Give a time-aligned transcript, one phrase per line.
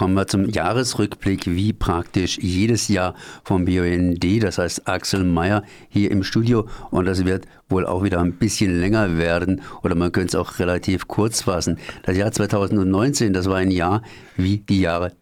[0.00, 3.14] kommen wir zum Jahresrückblick, wie praktisch jedes Jahr
[3.44, 6.66] vom BUND, das heißt Axel Mayer hier im Studio.
[6.90, 10.58] Und das wird wohl auch wieder ein bisschen länger werden oder man könnte es auch
[10.58, 11.76] relativ kurz fassen.
[12.04, 14.00] Das Jahr 2019, das war ein Jahr
[14.38, 15.12] wie die Jahre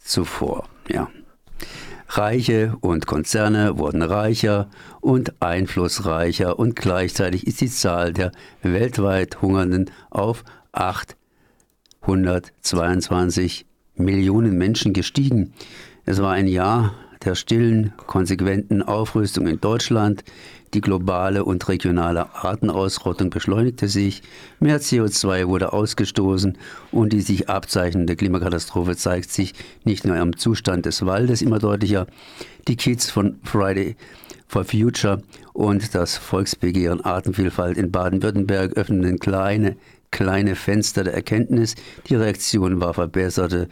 [0.00, 0.68] zuvor.
[0.88, 1.08] Ja.
[2.08, 4.68] Reiche und Konzerne wurden reicher
[5.00, 8.32] und einflussreicher und gleichzeitig ist die Zahl der
[8.62, 10.42] weltweit Hungernden auf
[10.72, 13.67] 822
[13.98, 15.52] Millionen Menschen gestiegen.
[16.04, 16.94] Es war ein Jahr
[17.24, 20.24] der stillen, konsequenten Aufrüstung in Deutschland,
[20.74, 24.22] die globale und regionale Artenausrottung beschleunigte sich,
[24.60, 26.58] mehr CO2 wurde ausgestoßen
[26.92, 32.06] und die sich abzeichnende Klimakatastrophe zeigt sich nicht nur am Zustand des Waldes immer deutlicher.
[32.68, 33.96] Die Kids von Friday
[34.46, 35.22] for Future
[35.54, 39.76] und das Volksbegehren Artenvielfalt in Baden-Württemberg öffneten kleine,
[40.10, 41.74] kleine Fenster der Erkenntnis.
[42.08, 43.68] Die Reaktion war verbesserte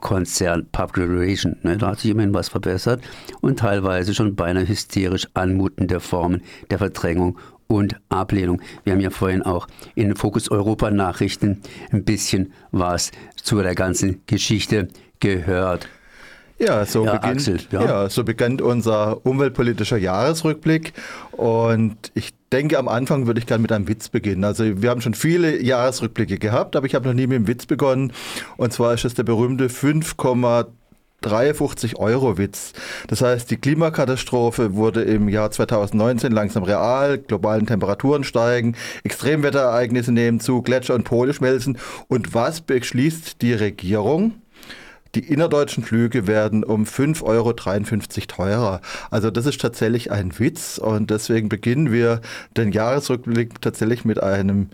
[0.00, 1.56] Konzern Public Relation.
[1.62, 3.02] Ne, da hat sich immerhin was verbessert
[3.40, 8.60] und teilweise schon beinahe hysterisch anmutende Formen der Verdrängung und Ablehnung.
[8.84, 14.22] Wir haben ja vorhin auch in Fokus Europa Nachrichten ein bisschen was zu der ganzen
[14.26, 14.88] Geschichte
[15.20, 15.88] gehört.
[16.58, 17.84] Ja, so, ja, beginnt, Axel, ja.
[17.84, 20.92] ja, so begann unser umweltpolitischer Jahresrückblick.
[21.32, 24.44] Und ich denke, am Anfang würde ich gerne mit einem Witz beginnen.
[24.44, 27.66] Also wir haben schon viele Jahresrückblicke gehabt, aber ich habe noch nie mit dem Witz
[27.66, 28.12] begonnen.
[28.56, 32.72] Und zwar ist es der berühmte 5,53 Euro Witz.
[33.08, 40.38] Das heißt, die Klimakatastrophe wurde im Jahr 2019 langsam real, globalen Temperaturen steigen, Extremwetterereignisse nehmen
[40.38, 41.78] zu, Gletscher und Pole schmelzen.
[42.06, 44.34] Und was beschließt die Regierung?
[45.14, 47.52] Die innerdeutschen Flüge werden um 5,53 Euro
[48.26, 48.80] teurer.
[49.10, 52.20] Also das ist tatsächlich ein Witz und deswegen beginnen wir
[52.56, 54.70] den Jahresrückblick tatsächlich mit einem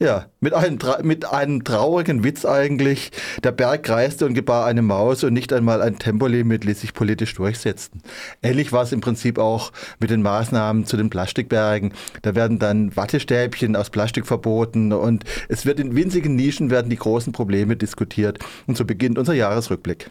[0.00, 3.12] ja, mit einem, mit einem traurigen Witz eigentlich.
[3.44, 7.34] Der Berg kreiste und gebar eine Maus und nicht einmal ein Tempolimit ließ sich politisch
[7.34, 8.02] durchsetzen.
[8.42, 11.92] Ähnlich war es im Prinzip auch mit den Maßnahmen zu den Plastikbergen.
[12.22, 16.96] Da werden dann Wattestäbchen aus Plastik verboten und es wird in winzigen Nischen werden die
[16.96, 18.38] großen Probleme diskutiert.
[18.66, 20.10] Und so beginnt unser Jahresrückblick.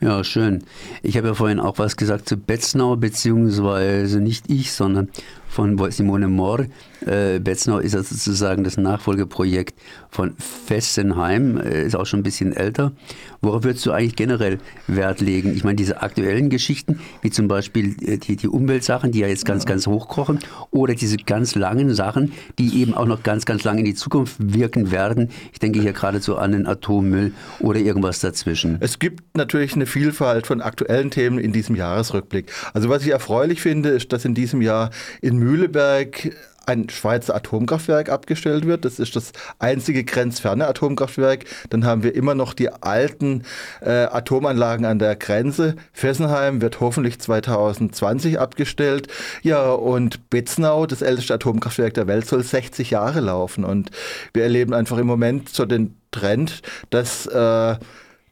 [0.00, 0.64] Ja, schön.
[1.02, 5.10] Ich habe ja vorhin auch was gesagt zu Betznau, beziehungsweise nicht ich, sondern
[5.48, 6.66] von Simone Mohr.
[7.06, 9.78] Äh, Betznau ist ja sozusagen das Nachfolgeprojekt
[10.10, 12.92] von Fessenheim, äh, ist auch schon ein bisschen älter.
[13.40, 15.54] Worauf würdest du eigentlich generell Wert legen?
[15.54, 19.44] Ich meine, diese aktuellen Geschichten, wie zum Beispiel äh, die, die Umweltsachen, die ja jetzt
[19.44, 23.78] ganz, ganz hochkochen, oder diese ganz langen Sachen, die eben auch noch ganz, ganz lang
[23.78, 25.30] in die Zukunft wirken werden.
[25.52, 28.78] Ich denke hier geradezu an den Atommüll oder irgendwas dazwischen.
[28.80, 32.52] Es gibt natürlich eine Vielfalt von aktuellen Themen in diesem Jahresrückblick.
[32.74, 34.90] Also was ich erfreulich finde, ist, dass in diesem Jahr
[35.22, 36.32] in Mühleberg
[36.68, 38.84] ein Schweizer Atomkraftwerk abgestellt wird.
[38.84, 41.46] Das ist das einzige grenzferne Atomkraftwerk.
[41.70, 43.44] Dann haben wir immer noch die alten
[43.80, 45.76] äh, Atomanlagen an der Grenze.
[45.92, 49.08] Fessenheim wird hoffentlich 2020 abgestellt.
[49.42, 53.64] Ja, und Betznau, das älteste Atomkraftwerk der Welt, soll 60 Jahre laufen.
[53.64, 53.90] Und
[54.34, 56.60] wir erleben einfach im Moment so den Trend,
[56.90, 57.76] dass äh,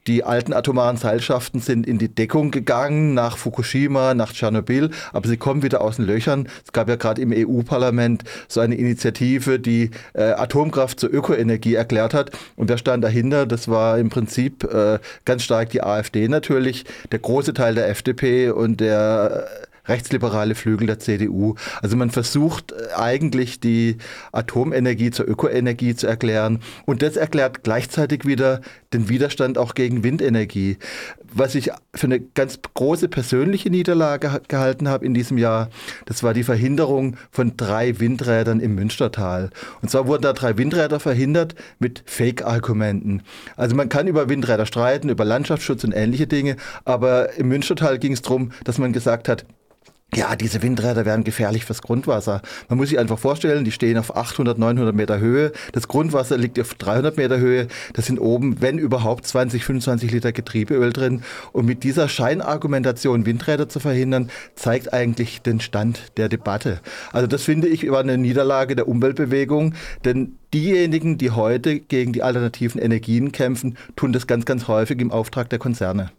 [0.06, 5.36] die alten atomaren Seilschaften sind in die Deckung gegangen nach Fukushima, nach Tschernobyl, aber sie
[5.36, 6.48] kommen wieder aus den Löchern.
[6.64, 12.14] Es gab ja gerade im EU-Parlament so eine Initiative, die äh, Atomkraft zur Ökoenergie erklärt
[12.14, 12.30] hat.
[12.56, 13.46] Und wer stand dahinter?
[13.46, 18.50] Das war im Prinzip äh, ganz stark die AfD natürlich, der große Teil der FDP
[18.50, 21.54] und der äh, rechtsliberale Flügel der CDU.
[21.82, 23.96] Also man versucht äh, eigentlich die
[24.32, 28.60] Atomenergie zur Ökoenergie zu erklären und das erklärt gleichzeitig wieder
[28.92, 30.78] den Widerstand auch gegen Windenergie.
[31.32, 35.68] Was ich für eine ganz große persönliche Niederlage gehalten habe in diesem Jahr,
[36.06, 39.50] das war die Verhinderung von drei Windrädern im Münstertal.
[39.82, 43.22] Und zwar wurden da drei Windräder verhindert mit Fake-Argumenten.
[43.56, 48.12] Also man kann über Windräder streiten, über Landschaftsschutz und ähnliche Dinge, aber im Münstertal ging
[48.12, 49.44] es darum, dass man gesagt hat,
[50.14, 52.40] ja, diese Windräder wären gefährlich fürs Grundwasser.
[52.68, 55.52] Man muss sich einfach vorstellen, die stehen auf 800, 900 Meter Höhe.
[55.72, 57.66] Das Grundwasser liegt auf 300 Meter Höhe.
[57.92, 61.22] Da sind oben, wenn überhaupt, 20, 25 Liter Getriebeöl drin.
[61.52, 66.80] Und mit dieser Scheinargumentation, Windräder zu verhindern, zeigt eigentlich den Stand der Debatte.
[67.12, 69.74] Also das finde ich über eine Niederlage der Umweltbewegung.
[70.04, 75.10] Denn diejenigen, die heute gegen die alternativen Energien kämpfen, tun das ganz, ganz häufig im
[75.10, 76.10] Auftrag der Konzerne.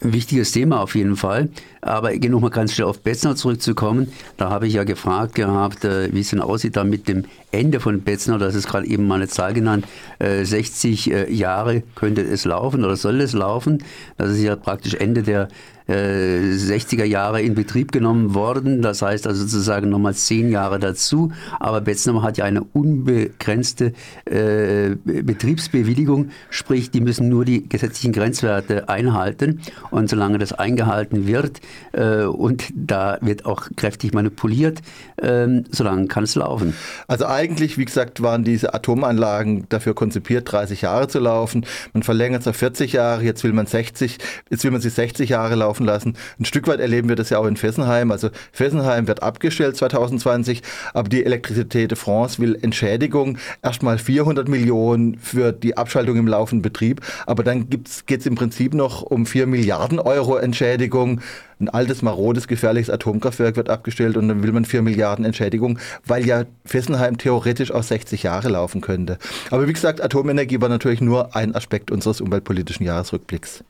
[0.00, 1.48] Wichtiges Thema auf jeden Fall.
[1.80, 4.12] Aber ich gehe nochmal ganz schnell auf Betzner zurückzukommen.
[4.36, 7.80] Da habe ich ja gefragt gehabt, äh, wie es denn aussieht da mit dem Ende
[7.80, 8.38] von Betzner.
[8.38, 9.86] Das ist gerade eben mal eine Zahl genannt.
[10.20, 13.82] 60 äh, äh, Jahre könnte es laufen oder soll es laufen.
[14.16, 15.48] Das ist ja praktisch Ende der
[15.88, 18.82] 60er Jahre in Betrieb genommen worden.
[18.82, 21.32] Das heißt also sozusagen nochmal zehn Jahre dazu.
[21.60, 23.92] Aber Betznummer hat ja eine unbegrenzte
[24.26, 29.60] äh, Betriebsbewilligung, sprich, die müssen nur die gesetzlichen Grenzwerte einhalten.
[29.90, 31.60] Und solange das eingehalten wird
[31.92, 34.80] äh, und da wird auch kräftig manipuliert,
[35.22, 36.74] ähm, solange kann es laufen.
[37.06, 41.64] Also eigentlich, wie gesagt, waren diese Atomanlagen dafür konzipiert, 30 Jahre zu laufen.
[41.92, 44.18] Man verlängert es auf 40 Jahre, jetzt will man 60,
[44.50, 46.16] jetzt will man sie 60 Jahre laufen lassen.
[46.38, 48.10] Ein Stück weit erleben wir das ja auch in Fessenheim.
[48.10, 50.62] Also Fessenheim wird abgestellt 2020,
[50.94, 56.62] aber die Elektrizität de France will Entschädigung, erstmal 400 Millionen für die Abschaltung im laufenden
[56.62, 61.20] Betrieb, aber dann geht es im Prinzip noch um 4 Milliarden Euro Entschädigung
[61.60, 66.24] ein altes, marodes, gefährliches Atomkraftwerk wird abgestellt und dann will man 4 Milliarden Entschädigung, weil
[66.24, 69.18] ja Fessenheim theoretisch auch 60 Jahre laufen könnte.
[69.50, 73.64] Aber wie gesagt, Atomenergie war natürlich nur ein Aspekt unseres umweltpolitischen Jahresrückblicks.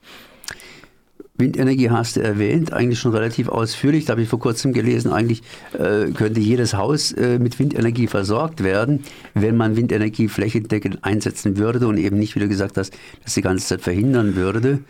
[1.41, 4.05] Windenergie hast du erwähnt, eigentlich schon relativ ausführlich.
[4.05, 5.43] Da habe ich vor kurzem gelesen, eigentlich
[5.73, 9.05] äh, könnte jedes Haus äh, mit Windenergie versorgt werden,
[9.35, 12.93] wenn man Windenergie flächendeckend einsetzen würde und eben nicht, wie du gesagt hast,
[13.23, 14.81] das die ganze Zeit verhindern würde.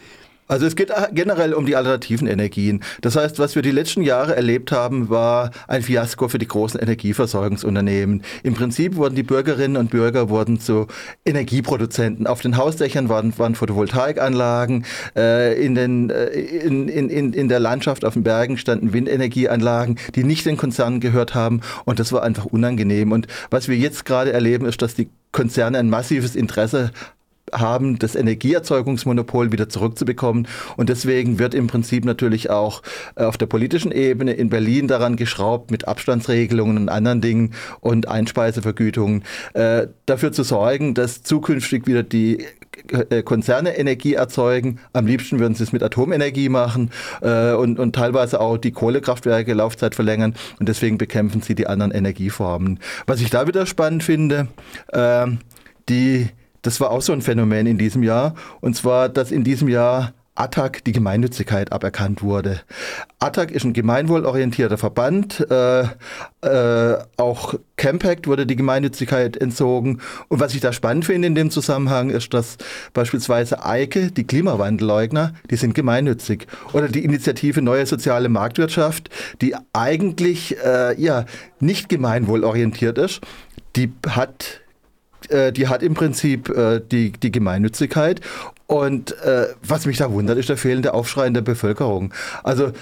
[0.49, 2.83] Also es geht generell um die alternativen Energien.
[3.03, 6.81] Das heißt, was wir die letzten Jahre erlebt haben, war ein Fiasko für die großen
[6.81, 8.23] Energieversorgungsunternehmen.
[8.43, 10.87] Im Prinzip wurden die Bürgerinnen und Bürger wurden zu
[11.27, 12.27] Energieproduzenten.
[12.27, 18.05] Auf den Hausdächern waren, waren Photovoltaikanlagen, äh, in, den, äh, in, in, in der Landschaft
[18.05, 22.47] auf den Bergen standen Windenergieanlagen, die nicht den Konzernen gehört haben und das war einfach
[22.47, 23.13] unangenehm.
[23.13, 26.91] Und was wir jetzt gerade erleben, ist, dass die Konzerne ein massives Interesse
[27.53, 30.47] haben, das Energieerzeugungsmonopol wieder zurückzubekommen.
[30.77, 32.83] Und deswegen wird im Prinzip natürlich auch
[33.17, 38.09] äh, auf der politischen Ebene in Berlin daran geschraubt, mit Abstandsregelungen und anderen Dingen und
[38.09, 39.25] Einspeisevergütungen
[39.55, 42.45] äh, dafür zu sorgen, dass zukünftig wieder die
[43.11, 44.79] äh, Konzerne Energie erzeugen.
[44.93, 46.91] Am liebsten würden sie es mit Atomenergie machen
[47.21, 50.35] äh, und, und teilweise auch die Kohlekraftwerke Laufzeit verlängern.
[50.59, 52.79] Und deswegen bekämpfen sie die anderen Energieformen.
[53.07, 54.49] Was ich da wieder spannend finde,
[54.93, 55.27] äh,
[55.89, 56.29] die
[56.63, 58.35] das war auch so ein Phänomen in diesem Jahr.
[58.61, 62.61] Und zwar, dass in diesem Jahr ATTAC die Gemeinnützigkeit aberkannt wurde.
[63.19, 65.45] ATTAC ist ein gemeinwohlorientierter Verband.
[65.51, 65.83] Äh,
[66.43, 70.01] äh, auch Campact wurde die Gemeinnützigkeit entzogen.
[70.29, 72.57] Und was ich da spannend finde in dem Zusammenhang ist, dass
[72.95, 76.47] beispielsweise EIKE, die Klimawandelleugner, die sind gemeinnützig.
[76.73, 79.11] Oder die Initiative Neue Soziale Marktwirtschaft,
[79.43, 81.25] die eigentlich äh, ja,
[81.59, 83.21] nicht gemeinwohlorientiert ist,
[83.75, 84.61] die hat
[85.29, 88.21] äh, die hat im Prinzip äh, die, die Gemeinnützigkeit.
[88.67, 92.13] Und äh, was mich da wundert, ist der fehlende Aufschrei in der Bevölkerung.
[92.43, 92.73] Also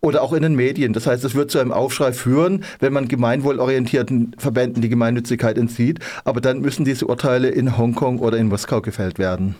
[0.00, 0.92] oder auch in den Medien.
[0.92, 5.98] Das heißt, es wird zu einem Aufschrei führen, wenn man gemeinwohlorientierten Verbänden die Gemeinnützigkeit entzieht.
[6.24, 9.56] Aber dann müssen diese Urteile in Hongkong oder in Moskau gefällt werden.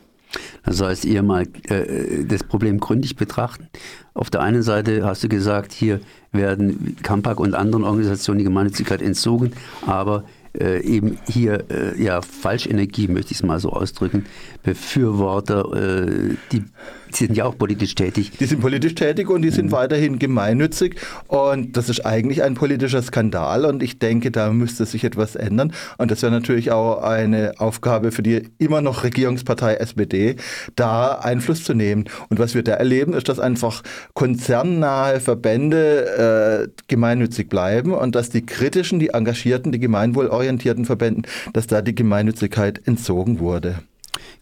[0.65, 3.69] Das heißt, ihr mal äh, das Problem gründlich betrachten.
[4.15, 6.01] Auf der einen Seite hast du gesagt, hier
[6.33, 9.53] werden Kampak und anderen Organisationen die Gemeinnützigkeit entzogen,
[9.87, 10.25] aber
[10.59, 14.27] äh, eben hier äh, ja Falschenergie, möchte ich es mal so ausdrücken,
[14.63, 16.65] Befürworter, äh, die
[17.11, 18.33] die sind ja auch politisch tätig.
[18.39, 19.73] Die sind politisch tätig und die sind mhm.
[19.73, 20.97] weiterhin gemeinnützig.
[21.27, 23.65] Und das ist eigentlich ein politischer Skandal.
[23.65, 25.73] Und ich denke, da müsste sich etwas ändern.
[25.99, 30.37] Und das wäre natürlich auch eine Aufgabe für die immer noch Regierungspartei SPD,
[30.77, 32.05] da Einfluss zu nehmen.
[32.29, 33.83] Und was wir da erleben, ist, dass einfach
[34.15, 41.67] konzernnahe Verbände äh, gemeinnützig bleiben und dass die kritischen, die engagierten, die gemeinwohlorientierten Verbänden, dass
[41.67, 43.81] da die Gemeinnützigkeit entzogen wurde.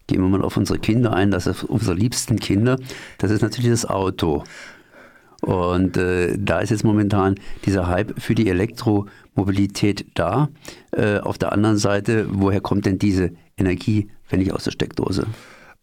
[0.07, 2.77] Gehen wir mal auf unsere Kinder ein, das ist unsere liebsten Kinder.
[3.17, 4.43] Das ist natürlich das Auto.
[5.41, 7.35] Und äh, da ist jetzt momentan
[7.65, 10.49] dieser Hype für die Elektromobilität da.
[10.91, 15.27] Äh, auf der anderen Seite, woher kommt denn diese Energie, wenn nicht aus der Steckdose?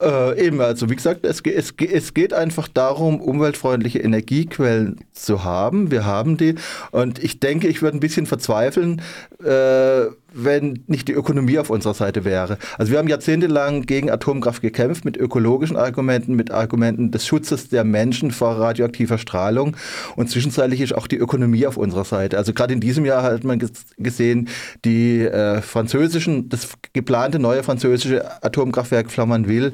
[0.00, 5.90] Äh, eben, also wie gesagt, es, es, es geht einfach darum, umweltfreundliche Energiequellen zu haben.
[5.90, 6.56] Wir haben die.
[6.90, 9.00] Und ich denke, ich würde ein bisschen verzweifeln,
[9.42, 10.04] äh,
[10.36, 12.58] wenn nicht die Ökonomie auf unserer Seite wäre.
[12.78, 17.84] Also wir haben jahrzehntelang gegen Atomkraft gekämpft mit ökologischen Argumenten, mit Argumenten des Schutzes der
[17.84, 19.76] Menschen vor radioaktiver Strahlung
[20.16, 22.36] und zwischenzeitlich ist auch die Ökonomie auf unserer Seite.
[22.38, 23.60] Also gerade in diesem Jahr hat man
[23.96, 24.48] gesehen,
[24.84, 29.72] die äh, französischen, das geplante neue französische Atomkraftwerk Flamanville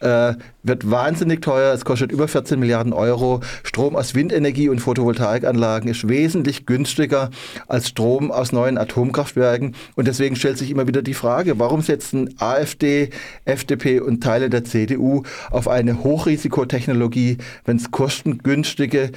[0.00, 1.72] äh, wird wahnsinnig teuer.
[1.72, 3.40] Es kostet über 14 Milliarden Euro.
[3.62, 7.30] Strom aus Windenergie und Photovoltaikanlagen ist wesentlich günstiger
[7.66, 9.74] als Strom aus neuen Atomkraftwerken.
[10.06, 13.10] Deswegen stellt sich immer wieder die Frage, warum setzen AfD,
[13.44, 19.10] FDP und Teile der CDU auf eine Hochrisikotechnologie, wenn es kostengünstige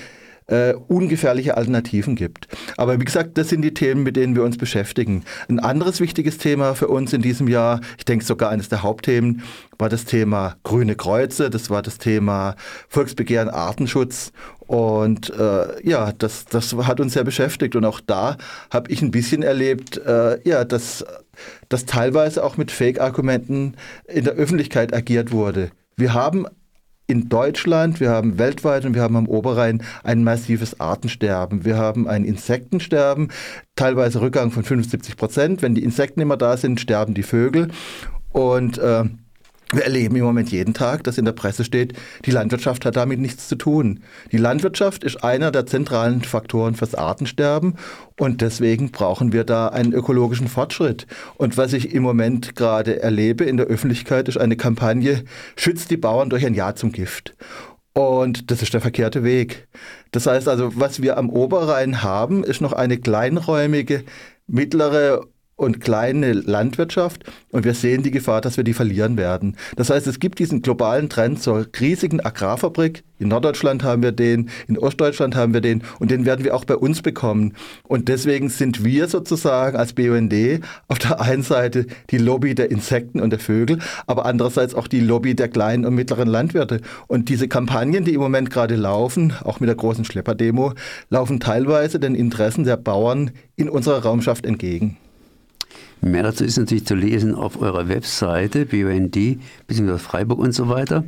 [0.47, 2.47] äh, ungefährliche Alternativen gibt.
[2.77, 5.23] Aber wie gesagt, das sind die Themen, mit denen wir uns beschäftigen.
[5.47, 9.43] Ein anderes wichtiges Thema für uns in diesem Jahr, ich denke sogar eines der Hauptthemen,
[9.77, 12.55] war das Thema Grüne Kreuze, das war das Thema
[12.87, 14.31] Volksbegehren Artenschutz.
[14.67, 17.75] Und äh, ja, das, das hat uns sehr beschäftigt.
[17.75, 18.37] Und auch da
[18.71, 21.05] habe ich ein bisschen erlebt, äh, ja, dass,
[21.69, 23.75] dass teilweise auch mit Fake-Argumenten
[24.07, 25.71] in der Öffentlichkeit agiert wurde.
[25.95, 26.47] Wir haben
[27.07, 31.65] in Deutschland, wir haben weltweit und wir haben am Oberrhein ein massives Artensterben.
[31.65, 33.29] Wir haben ein Insektensterben,
[33.75, 35.61] teilweise Rückgang von 75 Prozent.
[35.61, 37.69] Wenn die Insekten immer da sind, sterben die Vögel.
[38.31, 39.03] Und äh,
[39.73, 41.93] wir erleben im Moment jeden Tag, dass in der Presse steht,
[42.25, 44.01] die Landwirtschaft hat damit nichts zu tun.
[44.31, 47.75] Die Landwirtschaft ist einer der zentralen Faktoren fürs Artensterben
[48.19, 51.07] und deswegen brauchen wir da einen ökologischen Fortschritt.
[51.37, 55.23] Und was ich im Moment gerade erlebe in der Öffentlichkeit, ist eine Kampagne,
[55.55, 57.35] schützt die Bauern durch ein Ja zum Gift.
[57.93, 59.67] Und das ist der verkehrte Weg.
[60.11, 64.03] Das heißt also, was wir am Oberrhein haben, ist noch eine kleinräumige,
[64.47, 65.25] mittlere
[65.55, 69.55] und kleine Landwirtschaft und wir sehen die Gefahr, dass wir die verlieren werden.
[69.75, 73.03] Das heißt, es gibt diesen globalen Trend zur riesigen Agrarfabrik.
[73.19, 76.65] In Norddeutschland haben wir den, in Ostdeutschland haben wir den und den werden wir auch
[76.65, 77.53] bei uns bekommen.
[77.83, 80.33] Und deswegen sind wir sozusagen als BUND
[80.87, 84.99] auf der einen Seite die Lobby der Insekten und der Vögel, aber andererseits auch die
[84.99, 86.81] Lobby der kleinen und mittleren Landwirte.
[87.07, 90.73] Und diese Kampagnen, die im Moment gerade laufen, auch mit der großen Schlepperdemo,
[91.09, 94.97] laufen teilweise den Interessen der Bauern in unserer Raumschaft entgegen.
[96.03, 99.17] Mehr dazu ist natürlich zu lesen auf eurer Webseite, BUND,
[99.67, 99.97] bzw.
[99.97, 101.05] Freiburg und so weiter.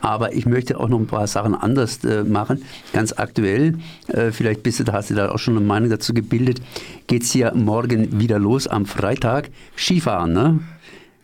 [0.00, 2.62] Aber ich möchte auch noch ein paar Sachen anders äh, machen.
[2.94, 3.74] Ganz aktuell,
[4.06, 6.62] äh, vielleicht bist du, da hast du da auch schon eine Meinung dazu gebildet,
[7.06, 9.50] geht es hier morgen wieder los am Freitag.
[9.76, 10.60] Skifahren, ne?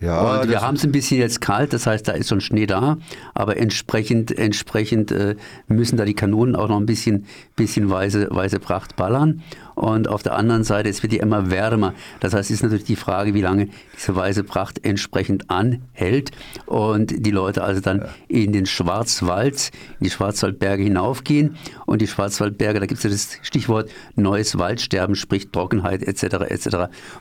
[0.00, 2.66] Ja, und wir haben es ein bisschen jetzt kalt, das heißt, da ist schon Schnee
[2.66, 2.98] da,
[3.32, 7.24] aber entsprechend, entsprechend äh, müssen da die Kanonen auch noch ein bisschen,
[7.56, 9.42] bisschen weise, weise Pracht ballern.
[9.84, 11.92] Und auf der anderen Seite, es wird ja immer wärmer.
[12.20, 16.30] Das heißt, es ist natürlich die Frage, wie lange diese weiße Pracht entsprechend anhält.
[16.64, 18.08] Und die Leute also dann ja.
[18.28, 21.58] in den Schwarzwald, in die Schwarzwaldberge hinaufgehen.
[21.84, 26.22] Und die Schwarzwaldberge, da gibt es ja das Stichwort neues Waldsterben, sprich Trockenheit etc.
[26.48, 26.66] etc.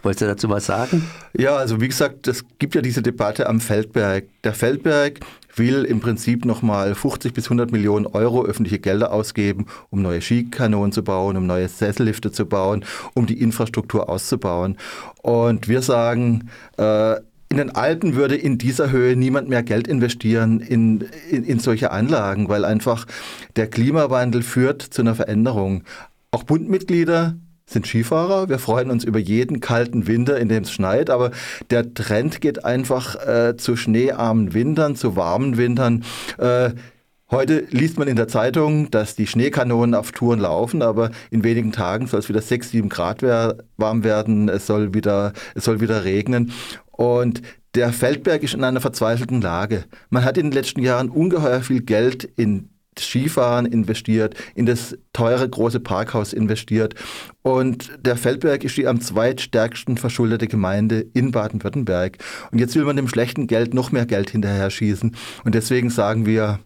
[0.01, 1.03] Wolltest du dazu was sagen?
[1.37, 4.23] Ja, also wie gesagt, es gibt ja diese Debatte am Feldberg.
[4.45, 5.19] Der Feldberg
[5.55, 10.91] will im Prinzip nochmal 50 bis 100 Millionen Euro öffentliche Gelder ausgeben, um neue Skikanonen
[10.91, 14.77] zu bauen, um neue Sessellifte zu bauen, um die Infrastruktur auszubauen.
[15.21, 17.17] Und wir sagen, äh,
[17.49, 21.91] in den Alpen würde in dieser Höhe niemand mehr Geld investieren in, in, in solche
[21.91, 23.05] Anlagen, weil einfach
[23.55, 25.83] der Klimawandel führt zu einer Veränderung.
[26.31, 28.49] Auch Bundmitglieder sind Skifahrer.
[28.49, 31.09] Wir freuen uns über jeden kalten Winter, in dem es schneit.
[31.09, 31.31] Aber
[31.69, 36.03] der Trend geht einfach äh, zu schneearmen Wintern, zu warmen Wintern.
[36.37, 36.71] Äh,
[37.33, 41.71] Heute liest man in der Zeitung, dass die Schneekanonen auf Touren laufen, aber in wenigen
[41.71, 46.03] Tagen soll es wieder 6, 7 Grad warm werden, es soll wieder, es soll wieder
[46.03, 46.51] regnen.
[46.91, 47.41] Und
[47.73, 49.85] der Feldberg ist in einer verzweifelten Lage.
[50.11, 55.47] Man hat in den letzten Jahren ungeheuer viel Geld in Skifahren investiert, in das teure
[55.47, 56.95] große Parkhaus investiert.
[57.41, 62.17] Und der Feldberg ist die am zweitstärksten verschuldete Gemeinde in Baden-Württemberg.
[62.51, 65.15] Und jetzt will man dem schlechten Geld noch mehr Geld hinterher schießen.
[65.43, 66.59] Und deswegen sagen wir,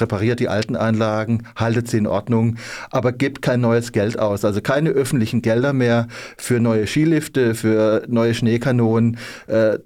[0.00, 2.56] repariert die alten Anlagen, haltet sie in Ordnung,
[2.90, 4.44] aber gebt kein neues Geld aus.
[4.44, 9.18] Also keine öffentlichen Gelder mehr für neue Skilifte, für neue Schneekanonen.
[9.46, 9.78] Äh,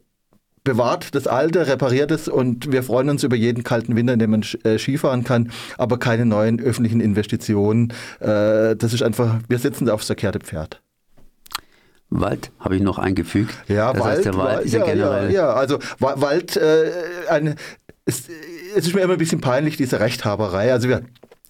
[0.65, 4.31] bewahrt das Alte, repariert es und wir freuen uns über jeden kalten Winter, in dem
[4.31, 7.93] man äh, Skifahren kann, aber keine neuen öffentlichen Investitionen.
[8.21, 10.83] Äh, das ist einfach, wir sitzen aufs verkehrte Pferd.
[12.11, 13.55] Wald habe ich noch eingefügt.
[13.69, 15.31] Ja, das Wald, heißt, der Wald ist ja, ja generell.
[15.31, 16.91] Ja, ja, also Wald, äh,
[17.29, 17.55] eine,
[18.05, 18.29] es,
[18.75, 20.73] es ist mir immer ein bisschen peinlich, diese Rechthaberei.
[20.73, 21.03] Also wir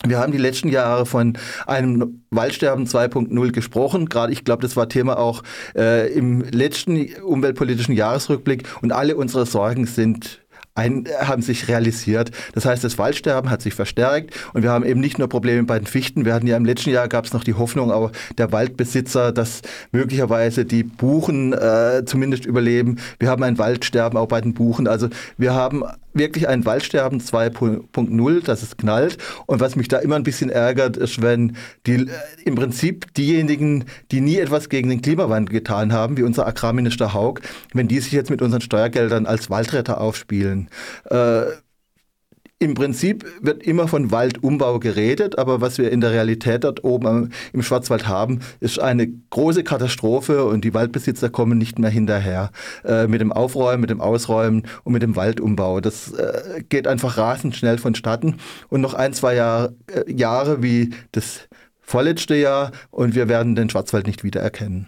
[0.06, 4.08] wir haben die letzten Jahre von einem Waldsterben 2.0 gesprochen.
[4.08, 5.42] Gerade ich glaube, das war Thema auch
[5.76, 8.66] äh, im letzten umweltpolitischen Jahresrückblick.
[8.80, 10.40] Und alle unsere Sorgen sind
[10.74, 12.30] ein, haben sich realisiert.
[12.54, 15.78] Das heißt, das Waldsterben hat sich verstärkt und wir haben eben nicht nur Probleme bei
[15.78, 16.24] den Fichten.
[16.24, 19.62] Wir hatten ja im letzten Jahr gab es noch die Hoffnung, auch der Waldbesitzer, dass
[19.92, 22.98] möglicherweise die Buchen äh, zumindest überleben.
[23.18, 24.86] Wir haben ein Waldsterben auch bei den Buchen.
[24.86, 29.18] Also wir haben wirklich ein Waldsterben 2.0, dass es knallt.
[29.46, 32.08] Und was mich da immer ein bisschen ärgert, ist, wenn die äh,
[32.44, 37.40] im Prinzip diejenigen, die nie etwas gegen den Klimawandel getan haben, wie unser Agrarminister Haug,
[37.72, 40.68] wenn die sich jetzt mit unseren Steuergeldern als Waldretter aufspielen.
[41.04, 41.42] Äh,
[42.62, 47.32] im Prinzip wird immer von Waldumbau geredet, aber was wir in der Realität dort oben
[47.54, 52.50] im Schwarzwald haben, ist eine große Katastrophe und die Waldbesitzer kommen nicht mehr hinterher
[52.84, 55.80] äh, mit dem Aufräumen, mit dem Ausräumen und mit dem Waldumbau.
[55.80, 58.36] Das äh, geht einfach rasend schnell vonstatten
[58.68, 61.48] und noch ein, zwei Jahr, äh, Jahre wie das
[61.80, 64.86] vorletzte Jahr und wir werden den Schwarzwald nicht wiedererkennen.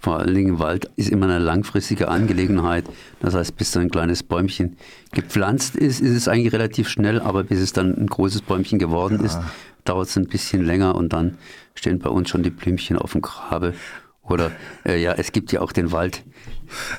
[0.00, 2.84] Vor allen Dingen Wald ist immer eine langfristige Angelegenheit.
[3.20, 4.76] Das heißt, bis so ein kleines Bäumchen
[5.12, 9.20] gepflanzt ist, ist es eigentlich relativ schnell, aber bis es dann ein großes Bäumchen geworden
[9.24, 9.38] ist,
[9.84, 11.38] dauert es ein bisschen länger und dann
[11.74, 13.74] stehen bei uns schon die Blümchen auf dem Grabe.
[14.22, 14.52] Oder
[14.84, 16.22] äh, ja, es gibt ja auch den Wald,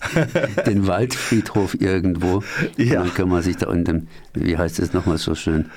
[0.66, 2.44] den Waldfriedhof irgendwo.
[2.76, 3.02] Ja.
[3.02, 5.70] Und dann kann man sich da unten, wie heißt es nochmal so schön,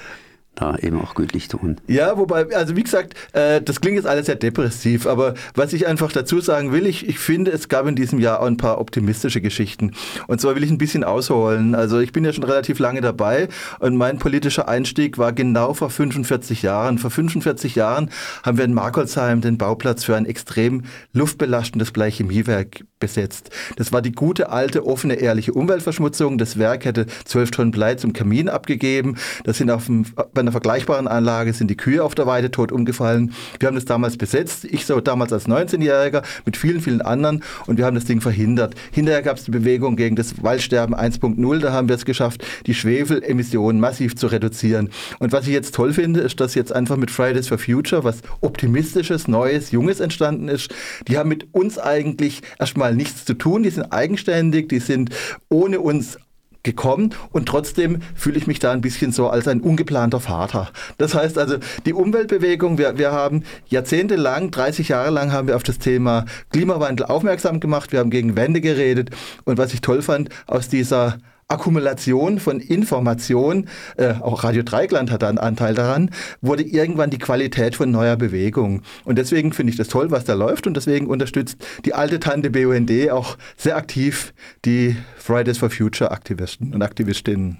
[0.54, 1.76] da eben auch gütlich tun.
[1.86, 5.86] Ja, wobei, also wie gesagt, äh, das klingt jetzt alles sehr depressiv, aber was ich
[5.86, 8.78] einfach dazu sagen will, ich, ich finde, es gab in diesem Jahr auch ein paar
[8.78, 9.92] optimistische Geschichten.
[10.26, 11.74] Und zwar will ich ein bisschen ausholen.
[11.74, 15.90] Also ich bin ja schon relativ lange dabei und mein politischer Einstieg war genau vor
[15.90, 16.98] 45 Jahren.
[16.98, 18.10] Vor 45 Jahren
[18.42, 20.82] haben wir in Markolsheim den Bauplatz für ein extrem
[21.12, 23.50] luftbelastendes Bleichemiewerk besetzt.
[23.76, 26.38] Das war die gute, alte, offene, ehrliche Umweltverschmutzung.
[26.38, 29.16] Das Werk hätte 12 Tonnen Blei zum Kamin abgegeben.
[29.42, 32.70] Das sind auf dem, bei einer vergleichbaren Anlage sind die Kühe auf der Weide tot
[32.70, 33.34] umgefallen.
[33.58, 34.64] Wir haben das damals besetzt.
[34.64, 38.76] Ich so damals als 19-Jähriger mit vielen, vielen anderen und wir haben das Ding verhindert.
[38.92, 41.58] Hinterher gab es die Bewegung gegen das Waldsterben 1.0.
[41.58, 44.90] Da haben wir es geschafft, die Schwefelemissionen massiv zu reduzieren.
[45.18, 48.22] Und was ich jetzt toll finde, ist, dass jetzt einfach mit Fridays for Future was
[48.42, 50.72] Optimistisches, Neues, Junges entstanden ist.
[51.08, 53.62] Die haben mit uns eigentlich erstmal nichts zu tun.
[53.62, 55.10] Die sind eigenständig, die sind
[55.48, 56.18] ohne uns
[56.62, 60.70] gekommen und trotzdem fühle ich mich da ein bisschen so als ein ungeplanter Vater.
[60.98, 61.56] Das heißt also,
[61.86, 67.06] die Umweltbewegung, wir, wir haben jahrzehntelang, 30 Jahre lang haben wir auf das Thema Klimawandel
[67.06, 69.10] aufmerksam gemacht, wir haben gegen Wände geredet
[69.44, 71.18] und was ich toll fand, aus dieser
[71.52, 77.18] Akkumulation von Information, äh, auch Radio Dreigland hat da einen Anteil daran, wurde irgendwann die
[77.18, 78.82] Qualität von neuer Bewegung.
[79.04, 82.50] Und deswegen finde ich das toll, was da läuft und deswegen unterstützt die alte Tante
[82.50, 84.32] BUND auch sehr aktiv
[84.64, 87.58] die Fridays for Future Aktivisten und Aktivistinnen.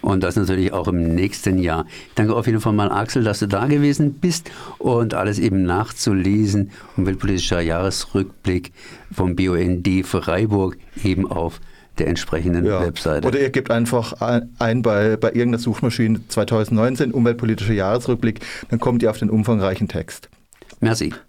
[0.00, 1.86] Und das natürlich auch im nächsten Jahr.
[2.14, 6.70] Danke auf jeden Fall mal, Axel, dass du da gewesen bist und alles eben nachzulesen.
[6.96, 8.72] Umweltpolitischer Jahresrückblick
[9.12, 11.60] vom BUND Freiburg eben auf
[11.98, 12.84] der entsprechenden ja.
[12.84, 13.26] Webseite.
[13.26, 19.10] Oder ihr gebt einfach ein bei, bei irgendeiner Suchmaschine 2019 umweltpolitischer Jahresrückblick, dann kommt ihr
[19.10, 20.28] auf den umfangreichen Text.
[20.80, 21.14] Merci.